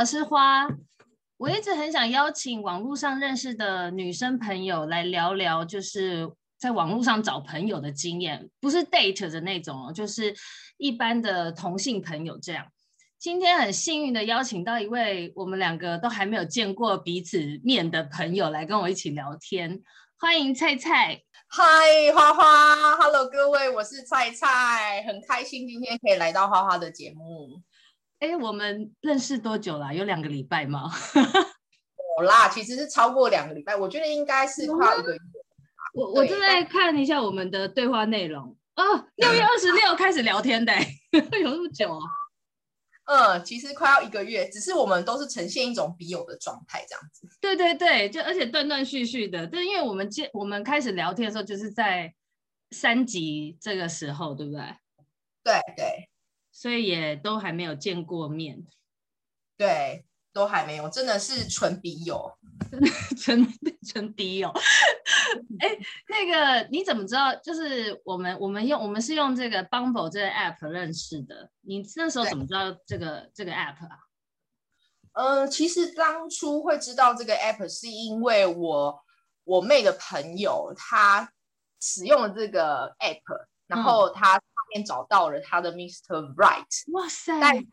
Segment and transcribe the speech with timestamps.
[0.00, 0.66] 我是花。
[1.36, 6.26] 我一直很想邀请网络上认识的女生朋友来聊聊，就是
[6.58, 10.34] 在网络上找朋友的经验，不是 date 的那种哦，就是
[10.78, 12.64] 一般的同性朋友这样。
[13.18, 19.82] 今天很幸运的邀请到一位我们两个都还没有见过彼此面的朋友来跟我一起聊天，
[20.18, 21.20] 欢迎菜菜。
[21.46, 21.62] 嗨，
[22.14, 27.60] 花花，Hello，各位，我是菜菜，很开心今天可以来到花花的节目。
[28.20, 29.92] 哎，我们认识多久了？
[29.94, 30.90] 有两个礼拜吗？
[32.18, 35.18] 有啦，其实是超过两个礼拜，我觉得应该是快一个月。
[35.94, 40.72] 我我正在看一下我们的对话内容哦，六月二十六开始聊天的，
[41.12, 42.04] 有那么久啊？
[43.06, 47.26] 嗯，其实快要一个月，只是我们都是呈现一种笔友的状态这样子。
[47.40, 52.14] 对对对，就而且断断续续的，就是因为我们接我们开始聊天的时候，就是在
[52.70, 54.62] 三级这个时候，对不对？
[55.42, 56.08] 对对。
[56.60, 58.66] 所以也都还没有见过面，
[59.56, 62.30] 对，都还没有，真的是纯笔友，
[62.68, 63.48] 真的纯
[63.88, 64.50] 纯笔友。
[65.58, 65.78] 哎、欸，
[66.10, 67.34] 那个你怎么知道？
[67.36, 71.50] 就是我们我们用我们是用这个 Bumble 这个 app 认识的。
[71.62, 73.98] 你那时候怎么知道这个这个 app 啊？
[75.14, 79.02] 呃，其实当初会知道这个 app 是因为我
[79.44, 81.32] 我妹的朋友她
[81.80, 84.38] 使用了这个 app，然后她。
[84.74, 86.34] 嗯找到了他的 Mr.
[86.34, 87.38] Right，哇塞！
[87.40, 87.64] 但是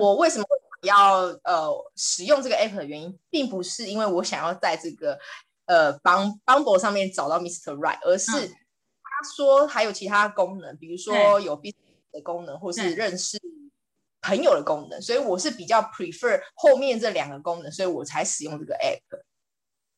[0.00, 0.44] 我为什么
[0.82, 5.18] 要呃使用这个 app 的原因，并不是因为我想要在这个
[5.66, 7.74] 呃 Bumble 上面找到 Mr.
[7.76, 13.38] Right，而是他说还有其他功能，比如说有 business 的功能，或是认识
[14.22, 19.00] 朋友的功能，所以我是比较 prefer 后面这两个功能，所以我才使用这个 app。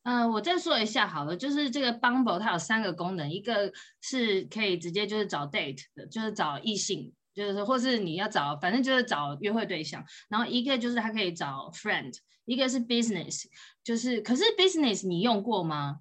[0.06, 10.04] 嗯、呃，我再说一下好了，就是这个 Bumble 它有三个功能，一个是可以直接就是找 date 的，就是找异性，就是或是你要找，反正就是找约会对象。
[10.28, 13.46] 然后一个就是它可以找 friend，一个是 business，
[13.82, 15.98] 就是可是 business 你用过吗？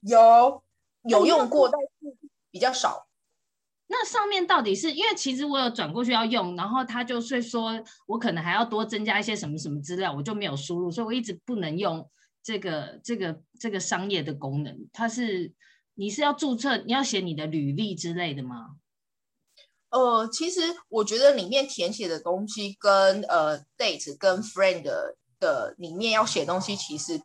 [0.00, 0.64] 有
[1.04, 2.18] 有用过，但是
[2.50, 3.06] 比较少。
[3.86, 12.04] 那上面到底是因为其实我有转过去要用，然后他就是说我可能还要多增加一些什么什么资料，我就没有输入，所以我一直不能用。
[12.46, 15.52] 这个这个这个商业的功能，它是
[15.94, 18.76] 你是要注册，你要写你的履历之类的吗？
[19.88, 27.20] 呃，其实我觉得里面填写的东西跟呃 date 跟 friend 的，的里面要写东西其实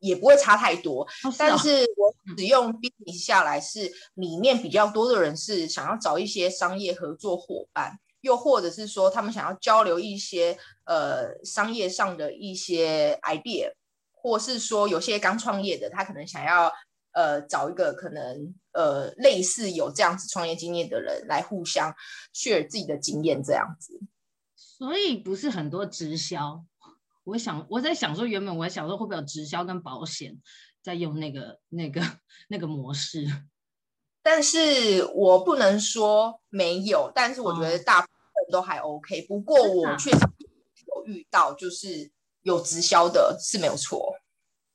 [0.00, 1.04] 也不会差太多。
[1.04, 13.72] 哦是哦，但是我使用 business 下来是里面比较多的人是想要找一些商业合作伙伴，又或者是说他们想要交流一些呃商业上的一些 idea。
[14.22, 16.72] 或是说有些刚创业的，他可能想要
[17.10, 21.92] 呃找一个可能呃类似有这样子创业经验的人来互相
[22.32, 23.98] share 自己的经验这样子。
[24.54, 26.64] 所以不是很多直销，
[27.24, 30.40] 我想我在想说，原本我想说会不会有直销跟保险
[30.80, 32.00] 在用那个那个
[32.48, 33.26] 那个模式，
[34.22, 39.20] 但是我不能说没有，但是我觉得大部分都还 OK。
[39.22, 40.18] 哦，不过我确实
[40.86, 42.12] 有遇到就是。
[42.42, 44.16] 有直销的是没有错。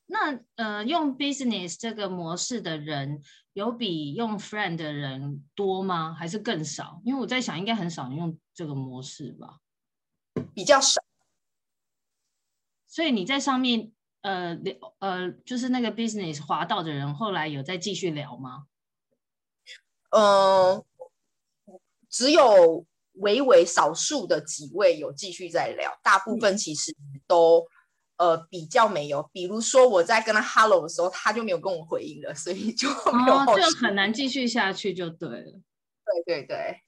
[0.09, 6.13] 那呃，用 business 这个模式的人有比用 friend 的人多吗？
[6.13, 7.01] 还是更少？
[7.03, 9.59] 因为我在想，应该很少人用这个模式吧。
[10.53, 11.01] 比较少。
[12.87, 13.91] 所以你在上面
[14.21, 18.67] 呃聊呃，就是那个 business 滑到的人，后来有再继续聊吗？
[20.11, 20.85] 嗯、呃，
[22.09, 22.85] 只有。
[23.19, 26.95] 微微少数的几位有继续在聊，大部分其实
[27.27, 27.67] 都、
[28.17, 29.29] 嗯、呃比较没有。
[29.31, 35.59] 比如说我在跟他 hello 的时候，他就没有跟我回应了，所以就没有、哦、就很难继续下去，就对了。
[36.25, 36.81] 对对对，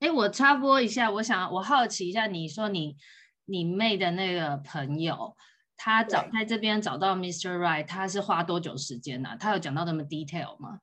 [0.00, 2.96] 哎，我插播一下，我想我好奇一下，你说你
[3.44, 5.36] 你妹的那个朋友，
[5.76, 7.58] 他找在这边找到 Mr.
[7.58, 9.36] Right，他是花多久时间呢、啊？
[9.36, 10.78] 他有讲到那么 detail 吗？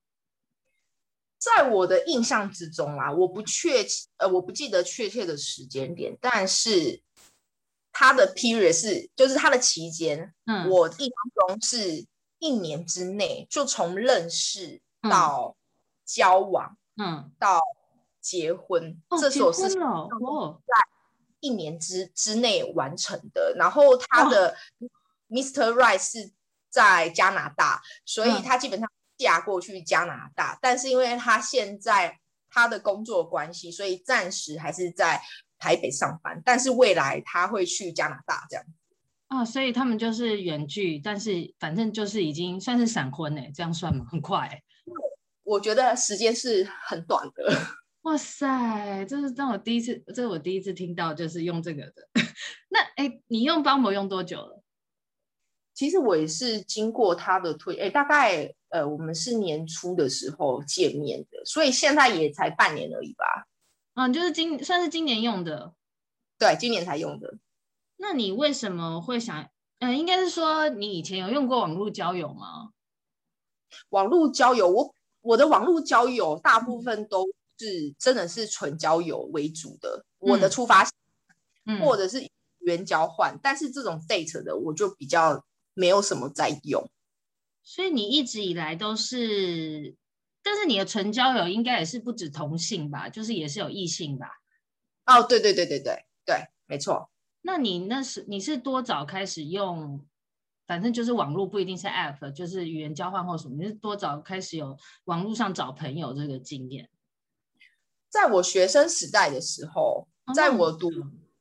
[1.40, 3.86] 在我的印象之中啊，我不确
[4.18, 7.02] 呃，我不记得确切的时间点，但是
[7.94, 12.06] 他的 period 是，就是他的期间，嗯，我印象中是
[12.40, 15.56] 一年之内，就从认识到
[16.04, 17.62] 交往，嗯，到
[18.20, 19.80] 结婚，哦、这所是在
[21.40, 23.56] 一年之之内完成的。
[23.58, 24.58] 然后他的
[25.30, 25.72] Mr.
[25.72, 26.32] Right 是
[26.70, 28.90] 在加拿大，所以他基本上。
[29.20, 32.18] 嫁过去加拿大，但是因为他现在
[32.50, 35.22] 他的工作关系，所以暂时还是在
[35.60, 36.42] 台北上班。
[36.44, 38.72] 但是未来他会去加拿大这样子
[39.28, 44.04] 啊，所以他们就是远距，但是反正就是已经算是闪婚哎，这样算吗？
[44.10, 44.64] 很快，
[45.44, 47.54] 我觉得时间是很短的。
[48.04, 52.08] 哇塞，这是让我第一次，这是我第一次听到，就是用这个的。
[52.72, 54.64] 那哎，你用 Bumble 用多久了？
[55.76, 63.48] 其实我也是经过他的推，哎，大概呃，我们是年初的时候见面的，所以现在也才半年而已吧。
[63.96, 65.74] 嗯，就是今算是今年用的，
[66.38, 67.38] 对，今年才用的。
[67.98, 69.50] 那你为什么会想？
[69.80, 72.70] 嗯、呃，应该是说你以前有用过网络交友吗？
[73.90, 77.26] 网络交友，我我的网络交友大部分都
[77.58, 80.88] 是真的是纯交友为主的，嗯、我的出发，
[81.66, 82.30] 嗯，或者是语
[82.68, 85.44] 言交换，嗯、但是这种 date 的我就比较
[85.74, 86.90] 没有什么在用。
[87.64, 89.96] 所以你一直以来都是，
[90.42, 93.10] 但是你的纯交友应该也是不止同性吧？
[93.10, 94.28] 就是也是有异性吧？
[95.06, 97.10] 哦，对对对对对对，没错。
[97.42, 100.06] 那你那是你是多早开始用？
[100.68, 103.56] 反正就是网络不一定是 app，就是语言交换或什么。
[103.56, 106.88] 你是多早开始有网络上找朋友这个经验？
[108.08, 110.92] 在我学生时代的时候，哦、在我读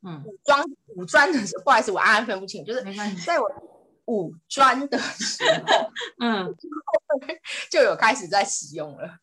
[0.00, 0.64] 嗯五专
[0.96, 2.82] 五专的时候，不好意思，我暗暗分不清，就是
[3.26, 3.46] 在我
[4.08, 6.52] 五专的时候， 嗯，
[7.70, 9.18] 就有开始在使用了。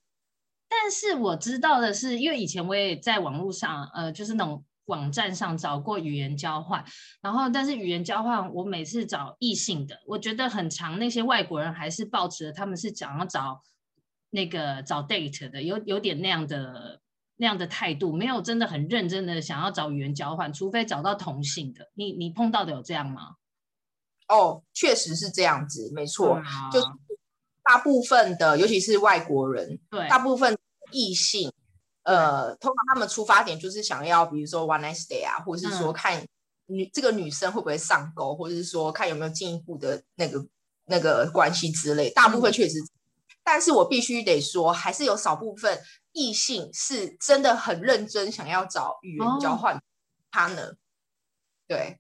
[0.69, 4.63] 但是我知道的是，因为以前我也在网络上，呃，就是那种。
[4.87, 6.85] 网站上找过语言交换，
[7.19, 13.63] 然后但是语言交换，我每次找异性的，我觉得很长，那些外国人还是抱持他们是想要找
[14.29, 17.01] 那个找 date 的，有有点那样的
[17.37, 21.89] 那样的态度，没有真的很认真的想要找语言交换，除非找到同性的。
[21.95, 23.37] 你你碰到的有这样吗？
[24.27, 26.87] 哦，确实是这样子，没错，啊、就是
[27.63, 30.57] 大部分的，尤其是外国人，对，大部分
[30.91, 31.51] 异性。
[32.03, 36.23] 呃，通常他们出发点就是想要，比如说 one night stay 啊，或者是说看
[36.67, 40.45] 女、嗯、这个女生会不会上钩，或者是说看有没有进一步的那个
[40.85, 42.11] 那个关系之类。
[42.11, 42.89] 大部分确实，嗯、
[43.43, 45.81] 但是我必须得说，还是有少部分
[46.11, 49.81] 异性是真的很认真想要找语言交换
[50.31, 50.73] partner。
[50.73, 50.77] 哦、
[51.67, 51.99] 对，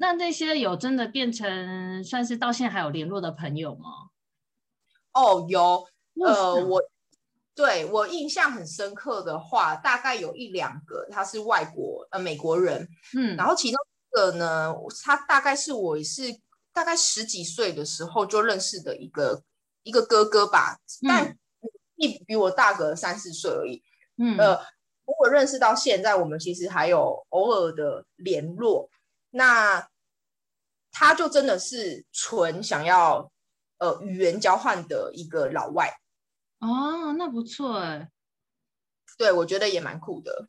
[0.00, 4.08] 那那些有真的变成算是到现在还有联络的朋友吗？
[5.12, 5.86] 哦，有，
[6.24, 6.82] 呃，我。
[7.52, 14.74] 对，我印象很深刻的话，大概有一两个，他是外国呃美国人，嗯，然后其中一个呢，
[15.04, 16.22] 他大概是我是
[16.72, 19.42] 大概十几岁的时候就认识的一个
[19.82, 21.38] 一个哥哥吧，嗯、但
[21.96, 23.82] 一比我大个三四岁而已，
[24.16, 24.54] 嗯，呃，
[25.04, 28.88] 如果认识到现在，我们其实还有偶尔的联络，
[29.30, 29.88] 那
[30.92, 33.32] 他就真的是纯想要
[33.78, 36.00] 呃语言交换的一个老外。
[36.58, 38.10] 哦，那不错哎，
[39.16, 40.48] 对，我觉得也蛮酷的。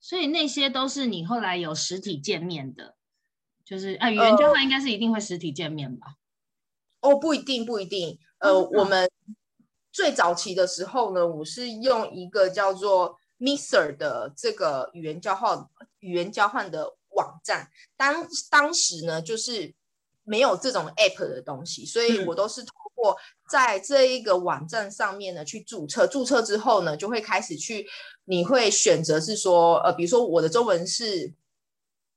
[0.00, 2.96] 所以那些都是你后来有实体见面的，
[3.64, 6.14] 就是啊，语言交换应该是一定会实体见面吧？
[7.00, 8.18] 呃、哦，不一定，不一定。
[8.38, 9.10] 呃，嗯、我们
[9.90, 15.66] 最早期的时候呢，我是用一个叫做 Mixer 的这个语言交换
[16.00, 17.68] 语言交换的网站。
[17.96, 19.74] 当当时呢，就是
[20.24, 23.16] 没有这种 App 的东西，所以我都是通过。
[23.48, 27.86] 在这一个网站上面呢，去注册，注册之后呢，就会开始去，
[28.26, 31.32] 你会选择是说，呃，比如说我的中文是，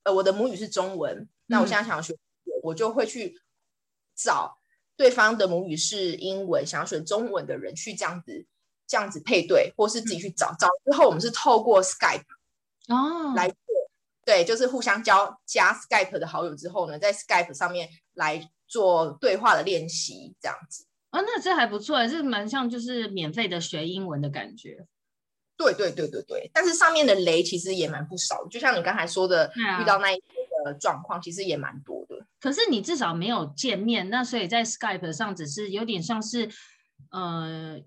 [0.02, 3.40] 呃，我的母语是中文，那我现在想要学，嗯、我就会去
[4.14, 4.58] 找
[4.94, 8.44] 对方的母语是英文，想要选中文的人去这样子，
[8.86, 12.26] 这样子配对，或是自己去找，嗯、找之后我们是透过 Skype
[12.88, 13.56] 哦来做，
[14.24, 20.86] 对，就是互相交加 Skype 的好友之后呢，在 Skype 上面来做对话的练习，这样子。
[21.10, 24.86] 啊，那这还不错，这蛮像就是免费的学英文的感觉。
[25.56, 30.22] 对对对对对，但是上面的雷其实也蛮不少，就像你刚才说的，啊、遇到那一些
[30.64, 32.26] 的状况，其实也蛮多的。
[32.40, 36.50] 可是你至少没有见面，那所以在 Skype 上只是有点像是，
[37.10, 37.80] 呃，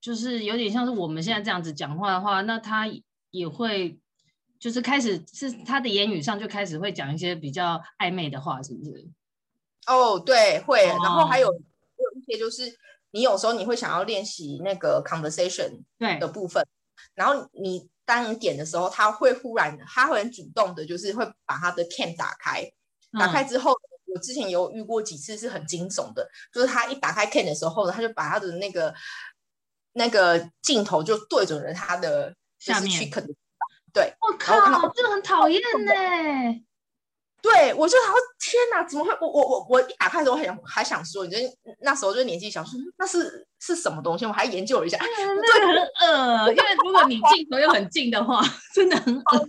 [0.00, 2.86] 就是有点像是我们现在这样子讲话的话，那他
[3.30, 3.98] 也会
[4.58, 9.08] 就是开始是他的言语上就开始会讲一些比较暧昧的话，是不是？
[9.86, 11.48] 哦，对，会，然后还有。
[12.00, 12.78] 有一些就是
[13.10, 15.82] 你有时候你会想要练习那个 conversation
[16.20, 16.64] 的部分，
[17.12, 22.70] 然后你当你点的时候，他会忽然他会很主动的，就是会把他的 cam 打开，
[23.18, 28.94] 打开之后，嗯、我之前有遇过几次是很惊悚的，就是他一打开 can 的时候呢，他就把他的那个
[29.94, 33.10] 那个镜头就对准了他的下面，
[33.92, 34.54] 对，我靠，
[34.94, 35.92] 这个很讨厌呢。
[37.40, 39.12] 对，我就好天哪，怎么会？
[39.20, 41.38] 我我我我一打开的时候，我还想还想说，你就
[41.80, 44.26] 那时候就年纪小，说那是是什么东西？
[44.26, 45.76] 我还研究了一下，那个很
[46.10, 48.42] 恶，因为如果你镜头又很近的话，
[48.74, 49.48] 真的很恶，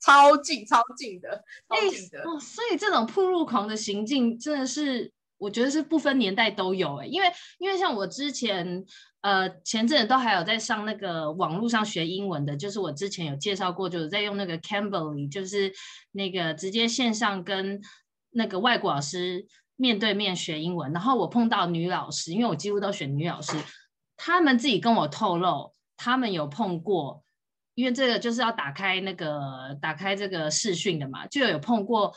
[0.00, 2.20] 超近超近的，超近的。
[2.20, 7.26] 哦，所以这种铺路狂的行径真的是我觉得是不分年代都有哎、因为
[7.58, 8.84] 因为像我之前
[9.22, 15.72] 呃前阵子都还有在上那个网络上学英文的，就是我之前有介绍过，就是在用那个 Cambly，就是
[16.12, 17.80] 那个直接线上跟
[18.32, 23.56] 那个外国老师面对面学英文，然后我碰到女老师，因为我几乎都选女老师，
[24.18, 27.24] 他们自己跟我透露，他们有碰过，
[27.74, 32.14] 因为这个就是要打开那个打开这个视讯的嘛，就有碰过。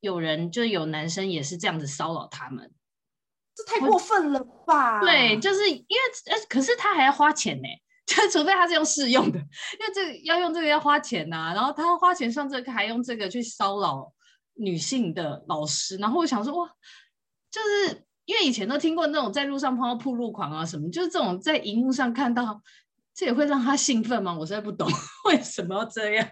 [0.00, 2.72] 有人就有男生也是这样子骚扰他们，
[3.54, 5.00] 这太过分了吧？
[5.00, 7.68] 对，就是因为呃，可是他还要花钱呢，
[8.06, 11.54] 就除非他是用试用的，因为这个要用这个要花钱呐、啊。
[11.54, 14.12] 然后他要花钱上这个，还用这个去骚扰
[14.54, 15.96] 女性的老师。
[15.96, 16.70] 然后我想说，哇，
[17.50, 22.62] 就是因为以前都听过那种在路上碰到铺路狂啊什么，就是这种在荧幕上看到，
[23.14, 24.34] 这也会让他兴奋吗？
[24.38, 24.88] 我实在不懂
[25.28, 26.28] 为什么要这样。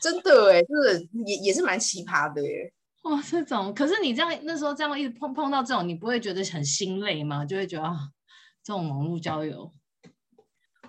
[0.00, 2.72] 真的哎，就是也也是蛮奇葩的耶。
[3.02, 7.44] 哇，这种可是你这样那时候这样一直碰碰到这种，你不会觉得很心累吗？
[7.44, 7.96] 就会觉得啊，
[8.64, 9.72] 这种网络交友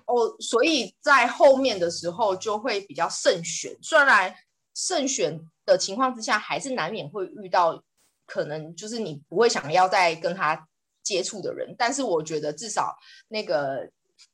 [0.06, 3.78] 哦，所以在后面的时候就会比较慎选。
[3.82, 4.34] 虽然
[4.74, 7.84] 慎选的情况之下，还是难免会遇到
[8.26, 10.68] 可能就是你不会想要再跟他
[11.04, 12.96] 接触的人，但是我觉得至少
[13.28, 13.92] 那个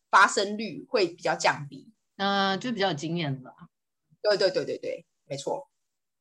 [0.09, 1.91] 发生率会比较降低。
[2.17, 3.51] 嗯、呃，就比较有经验吧。
[4.23, 5.69] 对对对对对，没错。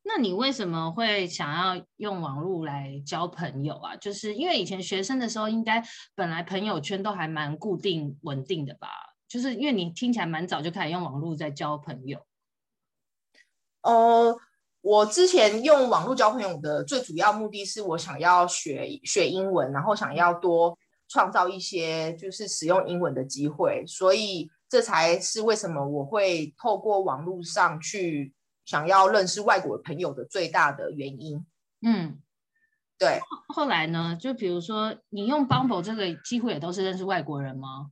[0.05, 3.95] 那你为什么会想要用网络来交朋友啊？
[3.95, 5.81] 就是因为以前学生的时候，应该
[6.17, 8.89] 本来朋友圈都还蛮固定稳定的吧？
[9.29, 12.19] 就是因为你听起来蛮早就开始用网络在交朋友。
[13.83, 14.37] 呃，
[14.81, 24.51] 我之前用网络交朋友的最主要目的是我想要学学英文，然后想要多创造一些就是使用英文的机会，所以。
[24.73, 28.33] 这才是为什么我会透过网络上去
[28.65, 31.45] 想要认识外国朋友的最大的原因。
[31.83, 32.19] 嗯，
[32.97, 33.21] 对。
[33.49, 34.17] 后来呢？
[34.19, 37.91] 就比如说，你用 Bumble 这个机会也都是认识外国人吗？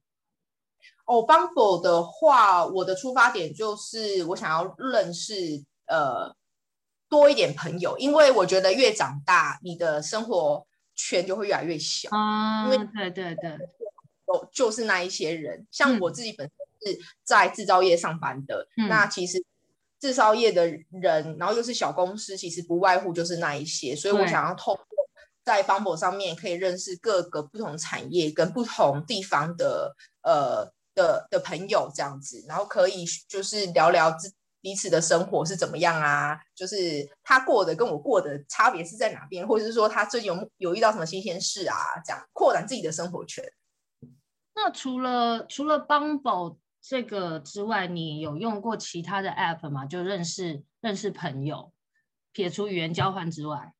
[1.04, 6.34] 哦，Bumble 的话，我的出发点就是我想要认识呃
[7.10, 12.08] 多一点朋友，因为我觉得越长大，你的生活圈就会越来越小。
[12.10, 13.58] 啊，因为对对对，
[14.50, 16.59] 就是那一些人，像我自己本身。
[16.82, 19.44] 是在制造业上班的，嗯、那其实
[20.00, 24.84] 制造业的人，然后又是小公司，其实不外乎就是那一些，所以我想要透过
[25.44, 34.32] 在 Bumble 上面可以认识各个不同产业跟不同地方的呃的的朋友这样子，然后可以就是聊聊自
[34.62, 43.42] 彼此的生活是怎么样啊，就是他过的跟我过的差别是在哪边，或者是说他最近有有遇到什么新鲜事啊，这样扩展自己的生活圈。
[44.54, 49.84] 那除了除了 Bumble 这个之外，你有用过其他的 app 吗？
[49.84, 51.72] 就认识认识朋友，
[52.32, 53.74] 撇除语言交换之外，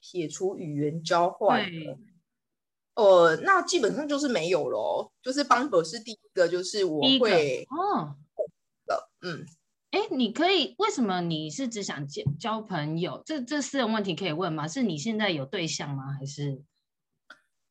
[0.00, 1.98] 撇除语言交换，对，
[2.94, 5.12] 呃，那基本上就是没有咯。
[5.20, 8.16] 就是 Bumble 是第一个，就是我会哦
[8.86, 9.44] 的，嗯，
[9.90, 13.20] 哎，你可以为什么你是只想交交朋友？
[13.26, 14.68] 这这私人问题可以问吗？
[14.68, 16.12] 是你现在有对象吗？
[16.12, 16.62] 还是？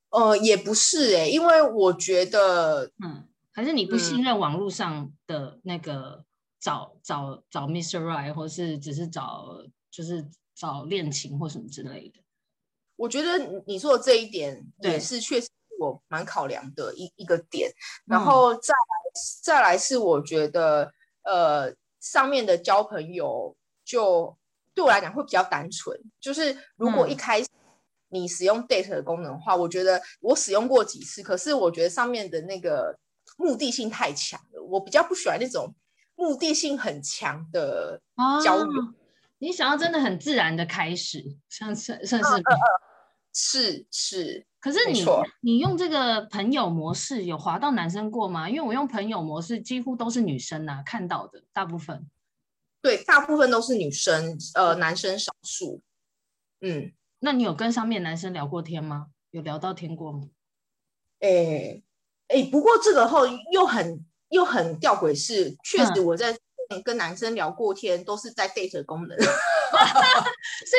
[0.10, 3.30] 呃，也不是哎、欸，因为我觉得，嗯。
[3.54, 6.24] 还是你不信任网络上的那个
[6.58, 8.00] 找、嗯、找找 Mr.
[8.00, 9.58] Right，或是只是找
[9.90, 12.22] 就是找恋情或什么之类的？
[12.96, 17.70] 我觉得你说的这一点也是确实我蛮考量的一一个点。
[18.06, 20.94] 然后再来、嗯、再来是我觉得
[21.24, 23.54] 呃上面的交朋友
[23.84, 24.38] 就
[24.74, 26.00] 对我来讲会比较单纯。
[26.22, 27.50] 就是如果一开始
[28.08, 32.98] 你使用 Date 的功能的话，嗯、我觉得我使用过几次，可是我觉得上面的那个。
[33.42, 35.74] 目的性太强了，我比较不喜欢那种
[36.16, 38.00] 目的性很强的
[38.44, 38.82] 交流。
[38.82, 38.94] 哦、
[39.40, 42.58] 你想要真的很自然的开始，像是算是、嗯嗯、
[43.34, 44.46] 是是。
[44.60, 45.04] 可是你
[45.42, 48.48] 你用这个朋友模式有滑到男生过吗？
[48.48, 52.08] 因为我用朋友模式几乎都是女生啊，看到的大部分。
[52.80, 55.82] 对，大部分都是女生，呃，男生少数。
[56.62, 59.08] 嗯，那你有跟上面男生聊过天吗？
[59.32, 60.30] 有聊到天过吗？
[61.22, 61.84] 诶、欸。
[62.32, 66.36] 哎，不过这个后又很又很吊诡，是确实我在
[66.86, 69.30] 跟男生聊过天，都是在 date 功能， 所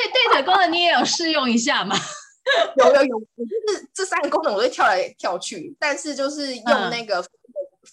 [0.00, 1.94] 以 date 功能你也有试用一下嘛？
[2.76, 3.44] 有有有，就
[3.76, 7.22] 是这三个功能我会跳来跳去，但是就是用那个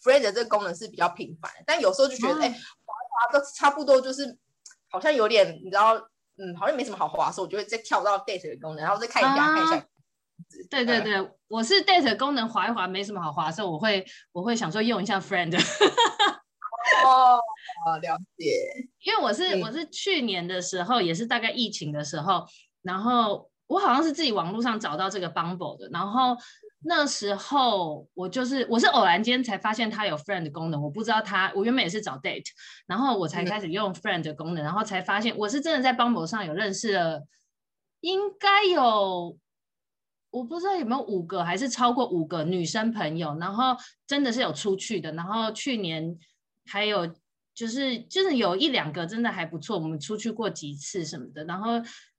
[0.04, 2.54] friend 的这个功能是比较频繁，但有时候就觉得哎、嗯，
[2.86, 4.38] 滑滑都差不多，就是
[4.90, 5.94] 好像有点你知道，
[6.38, 9.86] 嗯，好像没什么好滑，所以我就会再跳到 date 的功能，然后再看一下、啊、看一下。
[10.70, 15.56] 对对对，嗯、我是 date 功能滑一滑没什么好滑，所以我会我会想说用一下 friend。
[17.06, 17.40] 哦，
[18.02, 18.54] 了解。
[19.04, 22.46] 因为我是、嗯、我是去年的时候，也是大概疫情的时候，
[22.82, 26.36] 然后我好像是自己网络上找到这个 Bumble 的，然后
[26.86, 32.48] 那时候我就是我是偶然间才发现它有 friend 的功能，我不知道它，我原本也是找 date，
[32.88, 37.24] 然后我才开始用 friend 的功能，然后才发现我是真的在 Bumble 上有认识了，
[38.02, 39.38] 应该有
[40.32, 43.76] 我不知道有没有五个还是超过五个女生朋友，然后
[44.08, 46.18] 真的是有出去的，然后去年
[46.66, 47.14] 还有。
[47.56, 51.44] 就是就是有一两个真的还不错，我们出去过几次什么的。
[51.44, 51.74] 然后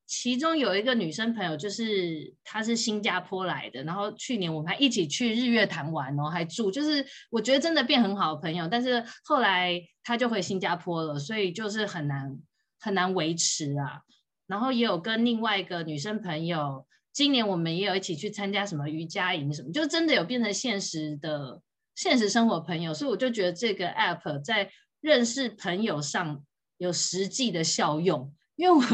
[0.05, 8.69] 其中有一个女生朋友，就是她是新加坡来的，然后去年我们还一起去日月潭玩哦，还住，就是我觉得真的变很好的朋友。
[8.69, 12.38] 但是后来她就回新加坡了，所以就是很难
[12.79, 14.02] 很难维持啊。
[14.47, 21.61] 然后也有跟另外一个女生朋友，今年我们也有一起去参加什么瑜伽营什么，就真的有变成现实的
[21.95, 22.95] 现实生活朋友。
[22.95, 24.71] 所以我就觉得这个 app 在。
[25.02, 26.45] 认识朋友上
[26.76, 28.85] 有实际的效用，因为我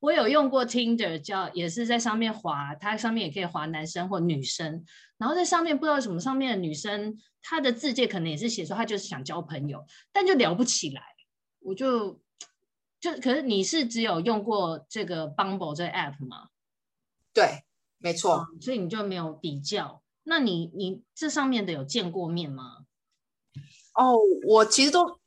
[0.00, 4.84] 我有用过 Tinder，叫也是在上面滑，它上面也可以滑男生或女生，
[5.16, 11.00] 然后在上面不知道什么上面的女生她的字界可能也是写说她就是想交朋友，但就聊不起来，
[11.60, 12.20] 我就
[12.98, 16.48] 就可是你是只有用过这个 Bumble 这个 app 吗？
[17.34, 17.64] 对，
[17.98, 22.86] 没错，嗯，所以你就没有比较，那你你这上面的有见过面吗？
[23.94, 25.20] 哦，我其实都。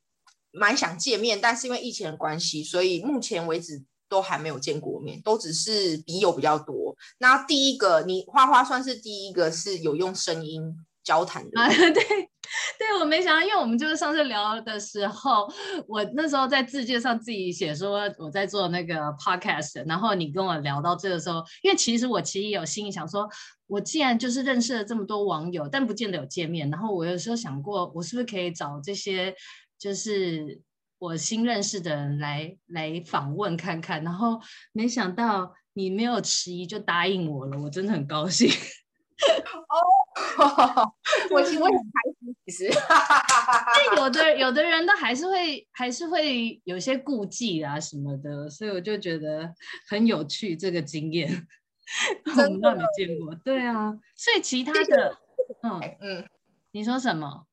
[0.50, 6.96] 蛮想见面，但是因为疫情的关系，所以目前为止都还没有见过面，都只是笔友比较多。
[7.18, 10.74] 那第一个，你花花算是第一个是有用声音
[11.08, 11.58] 交谈的。
[11.58, 12.04] 啊， 对，
[12.78, 15.50] 对，我没想到，因为我们就是上次聊的时候，
[15.88, 23.26] 我那时候在自介上自己写说我在做那个 podcast，然后你跟我聊到这个时候，因为其实我其实有心里想说，
[23.66, 29.34] 我既然就是认识了这么多网友，但不见得有见面，然后我有时候想过，我是不是可以找这些。
[29.78, 30.60] 就是
[30.98, 34.40] 我新认识的人来来访问看看，然后
[34.72, 38.50] 没想到你没有迟疑就答应我了，我真的很高兴。
[39.68, 40.92] 哦，
[41.30, 41.76] 我其实很开
[42.20, 42.70] 心，其实。
[43.74, 49.52] 但有的有的人都还是会还是会有些顾忌啊什么的，所以我就觉得
[49.88, 51.46] 很有趣这个经验。
[52.26, 55.16] 我们都没见过，对啊，所以其他的，
[55.62, 56.28] 嗯嗯，
[56.72, 57.46] 你说什么？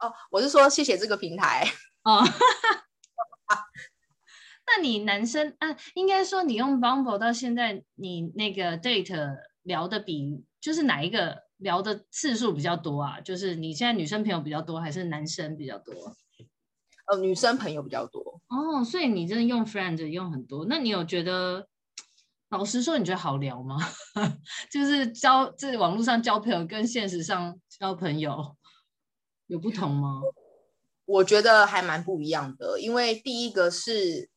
[0.00, 1.64] 哦，我是说谢谢这个平台
[2.02, 2.22] 哦。
[4.66, 13.20] 那你男生啊，应该说你用 Bumble 到现在，你那个 date 聊的比就是哪一个聊的次数比较多啊？
[13.20, 15.92] 就是你现在女生朋友比较多，还是男生比较多？
[17.06, 18.40] 呃，女生朋友比较多。
[18.48, 20.66] 哦，所以你真的用 friend 用很多。
[20.68, 21.66] 那你有觉得，
[22.50, 23.76] 老实说，你觉得好聊吗？
[24.70, 28.56] 就是交在网络上交朋友跟现实上交朋友。
[29.46, 30.20] 有不同吗？
[31.06, 34.28] 我觉得还蛮不一样的，因为第一个是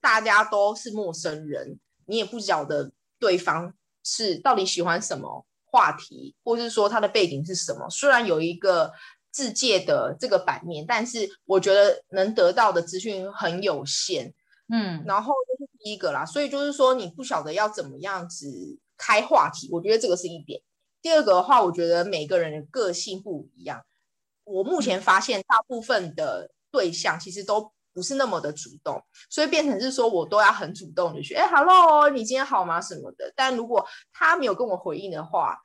[0.00, 7.90] 大家都是陌生人，你也不晓得对方是到底喜欢什么话题，或是说它的背景是什么。
[7.90, 8.92] 虽然有一个
[9.32, 14.32] 自介的这个版面，但是我觉得能得到的资讯很有限。
[14.72, 20.62] 嗯，然后这是第一个啦，所以就是说你不晓得要怎么样子开话题，我觉得这个是一点。
[21.02, 23.84] 第二个的话，我觉得每个人的个性不一样。
[24.44, 32.80] 我目前发现，大部分的对象其实都不是那么的主动，所以变成是说我都要很主动的去，哎，Hello，你今天好吗？
[32.80, 33.32] 什么的。
[33.36, 35.56] 但如果他没有跟我回应的话，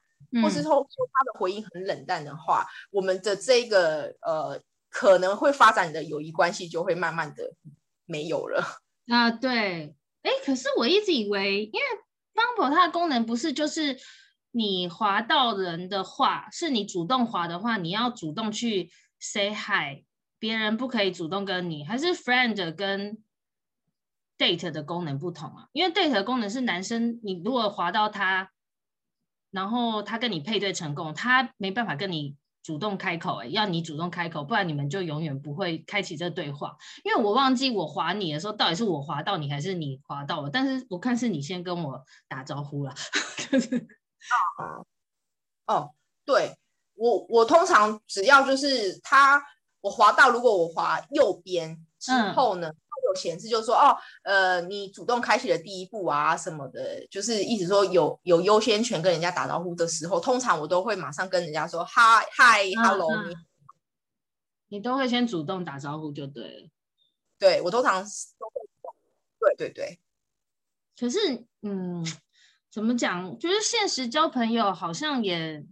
[0.41, 7.53] 或是说说他的回应很冷淡的话，嗯、我们的这个呃可能会发展的友谊关系就会慢慢的
[8.05, 8.63] 没有了。
[9.07, 11.85] 啊，对，哎，可是我一直以为，因为
[12.33, 13.97] Bumble 它的功能不是就是。
[14.51, 18.89] 你滑到人的话，是你主动滑的话，你要主动去
[19.19, 20.03] say hi，
[20.39, 23.23] 别人不可以主动跟你，还是 friend 跟
[24.39, 25.67] date 的功能不同啊？
[25.71, 28.49] 因为 date 的功能是男生，你如果滑到他，
[29.51, 36.75] 然后他跟你配对成功，他没办法跟你主动开口，哎，要你主动开口，不然你们就永远不会开启这对话。
[37.03, 42.93] 因为我忘记我滑你的时候，到底是我滑到你，还是你滑到我，但是我看是你先跟我打招呼了，
[43.51, 43.88] 就是。
[44.57, 44.83] 啊，
[45.65, 45.91] 哦，
[46.25, 46.57] 对
[46.95, 49.41] 我，我通常只要就是他，
[49.81, 52.75] 我滑到，如果我滑右边之后呢，嗯、
[53.10, 63.36] 有显示就是说，哦，呃，你主动开启了第一步啊什么的，就是意思说有有优先权跟人家打招呼的时候，通常我都会马上跟人家说嗨嗨，hello，你
[64.69, 66.69] 你都会先主动打招呼就对了，
[67.38, 70.00] 对我通常都会，对对对，
[70.98, 72.06] 可是嗯。
[72.72, 73.36] 怎么讲？
[73.39, 75.65] 就是现实交朋友好像也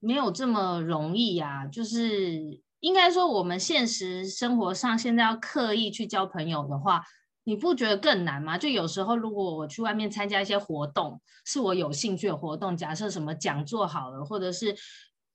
[0.00, 1.66] 没有这么容易呀。
[1.66, 7.02] 就是应该说，我们现实生活上现在要刻意去交朋友的话，
[7.42, 8.56] 你不觉得更难吗？
[8.56, 14.72] 就有时候如果我去外面参加一些活动，是我有兴趣的活动，假设什么讲座好了，或者是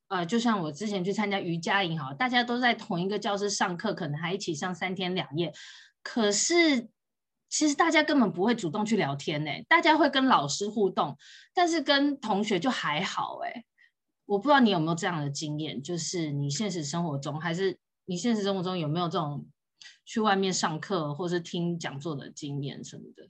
[0.08, 5.52] 呃，就像我之前去参加瑜伽营好，大家都在同一个教室上课，可能还一起上三天两夜，
[6.02, 6.88] 可是。
[7.54, 11.18] 其实大家根本不会主动去聊天呢，大家会跟老师互动，
[11.54, 13.66] 但是跟同学就还好哎。
[14.32, 19.46] 我不知道你有没有这样的经验，就是你现实生活中，还是你现实生活中有没有这种
[20.06, 23.28] 去外面上课或是听讲座的经验什么的？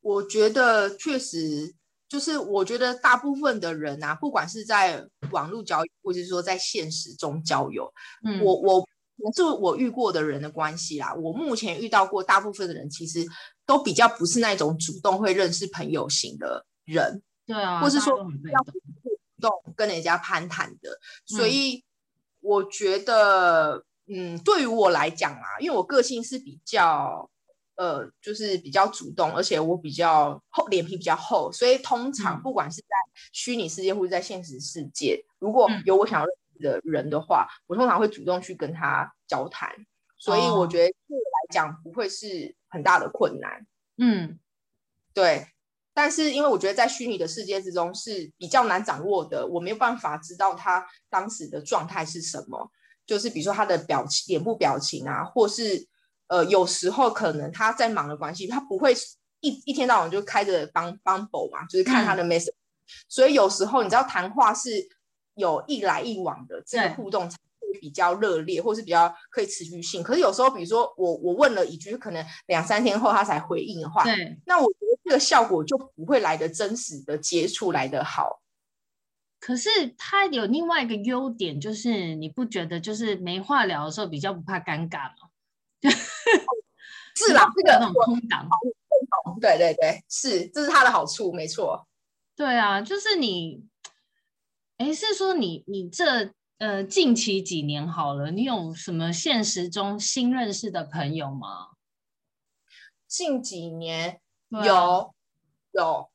[0.00, 1.72] 我觉得确实，
[2.08, 7.88] 就是我觉得大部分的人啊，不管是在网络交友，或者是说在现实中交友，
[8.24, 8.88] 嗯，我我。
[9.34, 11.12] 是我遇过的人的关系啦。
[11.12, 13.26] 我目前遇到过大部分的人，其实
[13.66, 18.16] 都比较不是那种主动会认识朋友型的人，对啊，或是说
[19.40, 20.98] 动跟人家攀谈的。
[21.26, 21.84] 所以
[22.40, 27.28] 我觉得，嗯，嗯，对于我来讲啊，因为我个性是比较，
[27.76, 32.88] 呃，就是比较主动，而且我比较厚，脸皮比较厚，所以通常不管是在
[33.32, 39.70] 虚拟世界或者在现实世界，如果有我想要认识的人的话，我通常会主动去跟他交谈，
[40.16, 43.66] 所以我觉得对我来讲不会是很大的困难。
[43.98, 44.38] 嗯，
[45.12, 45.48] 对。
[46.00, 52.70] 但是因为我觉得在虚拟的世界之中是比较难掌握的，我没有办法知道他当时的状态是什么，
[53.04, 55.88] 就是比如说他的表情、脸部表情啊，或是
[56.28, 58.94] 呃，有时候可能他在忙的关系，他不会
[59.40, 62.54] 一一天到晚就开着 Bumble 嘛，就是看他的 message，嗯。
[63.08, 64.88] 所以有时候你知道谈话是。
[65.38, 67.30] 有一来一往的这个互动
[67.80, 70.02] 比较热烈，或是比较可以持续性。
[70.02, 78.40] 可是有时候，比如说我我问了一句，可能两三天后他才回应的话，对，那我觉得这个效果就不会来的真实的接触来得好。
[79.40, 85.30] 可是他有另外一个优点，就是你不觉得就是没话聊的时候比较不怕尴尬吗？
[87.14, 88.48] 是啦，这个那种空档，
[89.40, 91.86] 对对对，是，这是他的好处，没错。
[92.36, 93.66] 对啊，就是你。
[94.78, 101.68] 哎，是说你你这呃近期几年好了，你有什么现实中新认识的朋友吗？
[103.06, 105.06] 近几年有、啊、
[105.72, 106.10] 有，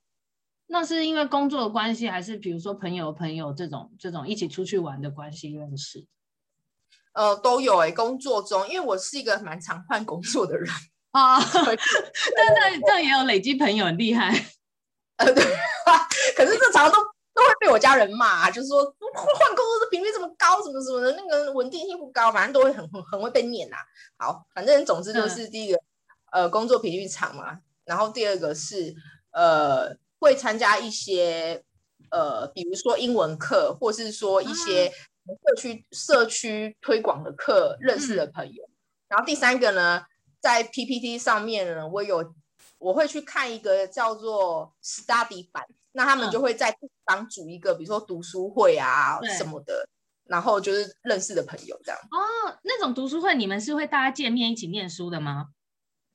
[0.67, 6.05] 那是因为工作的关系，还是比如说朋友朋友这种这种一起出去玩的关系认识？
[7.13, 10.67] 呃，都有哎，工作中，因为我是一个蛮常换工作的人
[11.11, 11.39] 啊，
[12.35, 14.29] 但是这样也有累积朋友，很厉害。
[15.17, 15.43] 呃，对，
[16.35, 17.12] 可是这常常都。
[17.33, 23.77] 都会被我家人骂、啊，就是说换工作的频率这么高，什么什么的，那个稳定性不高，反正都会很很很会被念呐、
[24.17, 24.27] 啊。
[24.27, 25.77] 好，反正总之就是第一个，
[26.31, 28.93] 嗯、呃，工作频率长嘛，然后第二个是
[29.31, 31.63] 呃，会参加一些
[32.11, 38.63] 呃，比如说英文课，或是说一些社区、嗯、社区推广的课认识的朋友。
[38.63, 38.73] 嗯、
[39.07, 40.03] 然后第三个呢，
[40.39, 42.35] 在 PPT 上面呢，我有
[42.77, 45.65] 我会去看一个叫做 Study 版。
[45.95, 49.87] 那他们就会在地方组一个，嗯、比如说读书会啊什么的，
[50.25, 51.99] 然后就是认识的朋友这样。
[52.11, 55.49] 哦，那种读书会你们是会大家见面一起念书的吗？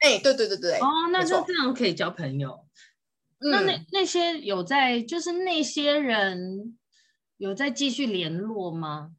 [0.01, 0.79] 哎、欸，对对对对。
[0.81, 2.67] 哦，那就这样可以交朋友。
[3.39, 6.77] 嗯、那那那些有在，就是那些人
[7.37, 9.13] 有在继续联络吗？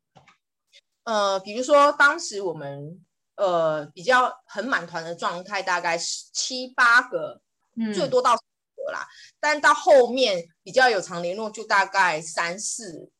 [1.05, 3.01] 呃，比如说当时我们
[3.37, 7.41] 呃比较很满团的状态，大概七八个，
[7.77, 8.37] 嗯、最多到。
[8.91, 9.07] 啦，
[9.39, 13.11] 但到后面比较有常联络，就大概三四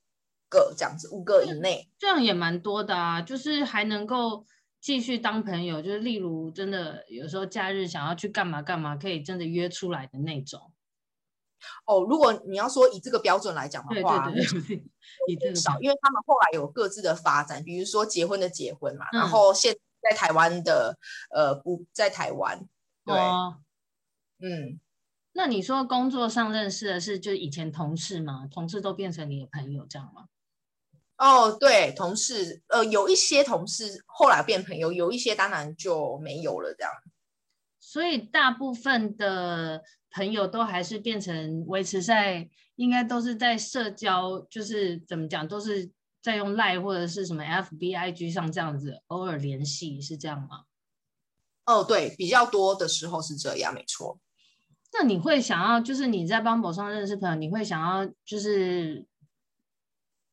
[0.50, 3.22] 个这样子，五个以内，这样也蛮多的啊。
[3.22, 4.46] 就是还能够
[4.82, 10.72] 继续当朋友，就是例如真的有时候假日想要去干嘛干嘛，可以真的约出来的那种。
[11.86, 14.84] 哦，如果你要说以这个标准来讲的话，对对对，
[15.28, 20.98] 以这个少，因为他们后来有各自的发展，比如说结婚的结婚嘛，嗯、然后现在台湾的
[21.32, 22.66] 呃不在台湾，
[23.06, 23.58] 对，哦、
[24.40, 24.80] 嗯。
[25.40, 28.46] 那你说工作上认识的是就以前同事吗？
[28.52, 30.26] 同事都变成你的朋友这样吗？
[31.16, 36.92] 哦，对，同事，呃，有一些同事后来变朋友，有一些当然就没有了这样。
[37.80, 45.90] 所以大部分的朋友都还是变成维持在，应该都是在社交，就是怎么讲，都是
[46.22, 50.66] 在用 Line 或者是什么 FB、IG 上这样子偶尔联系，是这样吗？
[51.64, 54.20] 哦，对，比较多的时候是这样，没错。
[54.92, 59.06] 那你会想要，就是你在 Bumble 上认识朋友，你会想要，就是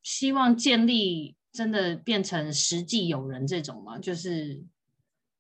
[0.03, 3.99] 希望建立真的变成实际友人这种吗？
[3.99, 4.65] 就是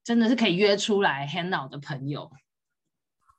[0.04, 2.30] 真的是可以约出来 hang out 的朋友。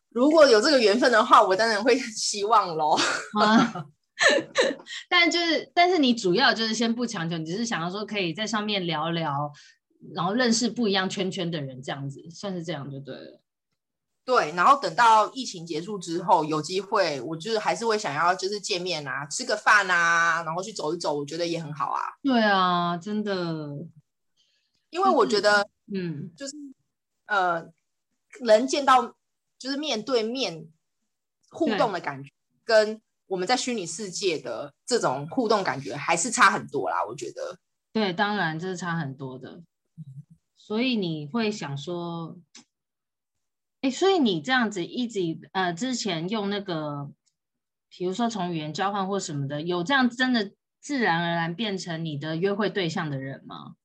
[0.10, 2.98] 如果有这个缘分的话，我当然会希望喽。
[3.40, 3.86] 啊、
[5.08, 9.52] 但就是，但是你主要就是先不强求，你只是想要说可以在上面聊聊，
[10.16, 13.40] 然后认识不一样圈圈的人，这样子算是这样就对了。
[14.28, 22.02] 对，然后等到疫情结束之后，有机会，我就是还是会想要就是见面啊，吃个饭啊，然后去走一走，我觉得也很好啊。
[22.22, 23.88] 对啊，真的，
[24.90, 26.58] 因为我觉得，嗯，就是
[27.28, 27.72] 呃，
[28.42, 29.16] 能见到
[29.58, 30.68] 就是面对面
[31.52, 32.30] 互动的感觉，
[32.66, 36.98] 跟我们在虚拟世界的这种互动感觉还是差很多啦。
[37.08, 37.58] 我觉得，
[37.94, 39.64] 对，当然这是差很多的，
[40.58, 42.38] 所以你会想说。
[43.88, 45.22] 哎，所以你这样子一直
[45.54, 47.10] 呃，之前用那个，
[47.90, 53.76] 比如说从语言交换或什么的，有这样真的自然而然变成你的约会对象的人吗？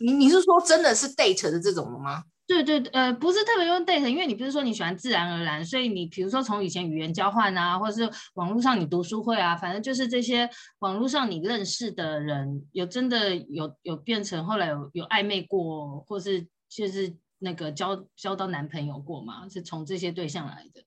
[0.00, 2.24] 你你是说真的是 date 的这种的吗？
[2.46, 10.48] 对对，呃，不是特别用 date，因为你不是说你喜欢自然而然，所以你比如说从以前语言交换啊，或者是网络上你读书会啊，反正就是这些
[10.78, 17.14] 网络上你认识的人，有真的有有变成后来有有暧昧过，或是就是。
[17.38, 19.48] 那个交交到男朋友过吗？
[19.48, 20.84] 是从这些对象来的？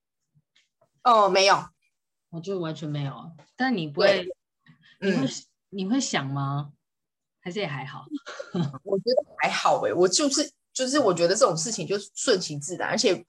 [1.03, 1.63] 哦，没有，
[2.29, 3.31] 我就完全没有啊。
[3.55, 4.27] 但你不会，
[4.99, 5.29] 你会、嗯、
[5.69, 6.73] 你会想吗？
[7.39, 8.05] 还是也还好？
[8.83, 13.25] 我觉得还好哎、欸，我就是就是我觉得这种事情就顺其自然，而且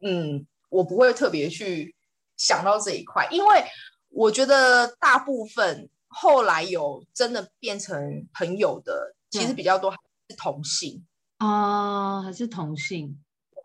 [0.00, 1.94] 嗯，我不会特别去
[2.36, 3.64] 想到这一块，因为
[4.08, 9.96] 我觉得大部分后来有真的变成朋友的，其实比较多还
[10.28, 11.06] 是同性。
[11.44, 13.22] 啊，还是同性，